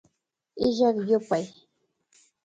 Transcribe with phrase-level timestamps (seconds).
[0.67, 1.45] Illak yupay